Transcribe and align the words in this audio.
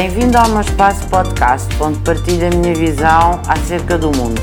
Bem-vindo 0.00 0.38
ao 0.38 0.48
meu 0.50 0.60
espaço 0.60 1.08
podcast, 1.08 1.66
onde 1.82 1.98
partilho 1.98 2.46
a 2.46 2.50
minha 2.50 2.72
visão 2.72 3.42
acerca 3.48 3.98
do 3.98 4.16
mundo. 4.16 4.40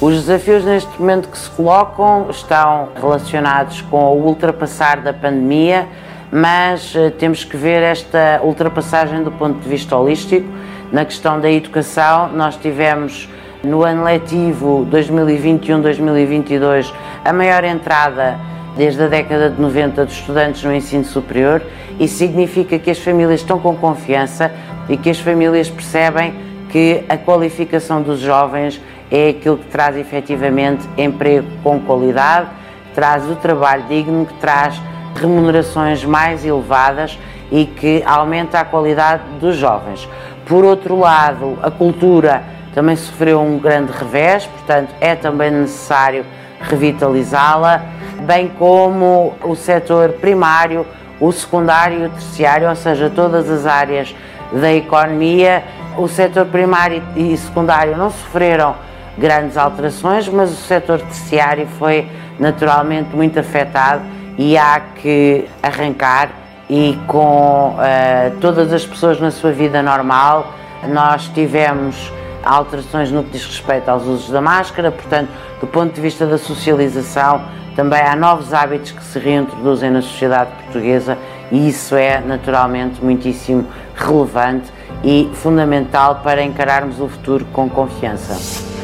Os 0.00 0.14
desafios 0.14 0.64
neste 0.64 0.98
momento 0.98 1.28
que 1.28 1.36
se 1.36 1.50
colocam 1.50 2.26
estão 2.30 2.88
relacionados 2.98 3.82
com 3.82 3.98
o 3.98 4.26
ultrapassar 4.26 5.02
da 5.02 5.12
pandemia, 5.12 5.86
mas 6.32 6.96
eh, 6.96 7.10
temos 7.10 7.44
que 7.44 7.58
ver 7.58 7.82
esta 7.82 8.40
ultrapassagem 8.42 9.22
do 9.22 9.30
ponto 9.30 9.60
de 9.60 9.68
vista 9.68 9.94
holístico. 9.94 10.48
Na 10.90 11.04
questão 11.04 11.38
da 11.38 11.50
educação, 11.50 12.30
nós 12.32 12.56
tivemos 12.56 13.28
no 13.62 13.82
ano 13.82 14.02
letivo 14.02 14.88
2021-2022 14.90 16.90
a 17.22 17.32
maior 17.34 17.64
entrada 17.64 18.40
desde 18.76 19.02
a 19.02 19.08
década 19.08 19.50
de 19.50 19.60
90 19.60 20.06
de 20.06 20.12
estudantes 20.12 20.62
no 20.62 20.74
ensino 20.74 21.04
superior. 21.04 21.62
Isso 21.98 22.16
significa 22.16 22.78
que 22.78 22.90
as 22.90 22.98
famílias 22.98 23.40
estão 23.40 23.58
com 23.58 23.74
confiança 23.76 24.52
e 24.88 24.96
que 24.96 25.10
as 25.10 25.18
famílias 25.18 25.70
percebem 25.70 26.34
que 26.68 27.04
a 27.08 27.16
qualificação 27.16 28.02
dos 28.02 28.20
jovens 28.20 28.80
é 29.10 29.30
aquilo 29.30 29.56
que 29.56 29.66
traz 29.66 29.96
efetivamente 29.96 30.86
emprego 30.96 31.46
com 31.62 31.80
qualidade, 31.80 32.48
que 32.88 32.94
traz 32.94 33.28
o 33.30 33.36
trabalho 33.36 33.84
digno, 33.88 34.26
que 34.26 34.34
traz 34.34 34.80
remunerações 35.14 36.04
mais 36.04 36.44
elevadas 36.44 37.18
e 37.50 37.64
que 37.64 38.02
aumenta 38.04 38.60
a 38.60 38.64
qualidade 38.64 39.22
dos 39.40 39.56
jovens. 39.56 40.08
Por 40.44 40.64
outro 40.64 40.98
lado, 40.98 41.58
a 41.62 41.70
cultura 41.70 42.42
também 42.74 42.96
sofreu 42.96 43.40
um 43.40 43.58
grande 43.58 43.90
revés, 43.92 44.44
portanto, 44.46 44.94
é 45.00 45.14
também 45.14 45.50
necessário 45.50 46.24
revitalizá-la, 46.60 47.82
bem 48.22 48.48
como 48.48 49.34
o 49.42 49.54
setor 49.54 50.10
primário, 50.12 50.86
o 51.20 51.32
secundário 51.32 52.02
e 52.02 52.06
o 52.06 52.10
terciário, 52.10 52.68
ou 52.68 52.76
seja, 52.76 53.10
todas 53.14 53.48
as 53.50 53.66
áreas 53.66 54.14
da 54.52 54.72
economia. 54.72 55.62
O 55.96 56.08
setor 56.08 56.46
primário 56.46 57.02
e 57.16 57.36
secundário 57.36 57.96
não 57.96 58.10
sofreram 58.10 58.74
grandes 59.16 59.56
alterações, 59.56 60.28
mas 60.28 60.50
o 60.50 60.56
setor 60.56 61.00
terciário 61.00 61.66
foi 61.78 62.06
naturalmente 62.38 63.14
muito 63.16 63.38
afetado 63.38 64.02
e 64.36 64.58
há 64.58 64.80
que 64.80 65.48
arrancar 65.62 66.28
e 66.68 66.98
com 67.06 67.76
uh, 67.76 68.36
todas 68.40 68.72
as 68.72 68.84
pessoas 68.84 69.20
na 69.20 69.30
sua 69.30 69.52
vida 69.52 69.82
normal. 69.82 70.52
Nós 70.88 71.28
tivemos 71.28 72.12
alterações 72.46 73.10
no 73.10 73.24
que 73.24 73.30
diz 73.30 73.44
respeito 73.44 73.88
aos 73.88 74.04
usos 74.04 74.30
da 74.30 74.40
máscara, 74.40 74.90
portanto, 74.90 75.28
do 75.60 75.66
ponto 75.66 75.92
de 75.92 76.00
vista 76.00 76.26
da 76.26 76.38
socialização, 76.38 77.42
também 77.74 78.00
há 78.00 78.16
novos 78.16 78.54
hábitos 78.54 78.92
que 78.92 79.04
se 79.04 79.18
reintroduzem 79.18 79.90
na 79.90 80.00
sociedade 80.00 80.50
portuguesa 80.62 81.18
e 81.52 81.68
isso 81.68 81.94
é 81.94 82.20
naturalmente 82.20 83.04
muitíssimo 83.04 83.66
relevante 83.94 84.72
e 85.04 85.30
fundamental 85.34 86.20
para 86.22 86.42
encararmos 86.42 87.00
o 87.00 87.08
futuro 87.08 87.44
com 87.52 87.68
confiança. 87.68 88.75